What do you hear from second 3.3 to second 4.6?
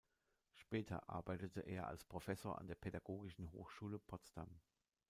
Hochschule Potsdam.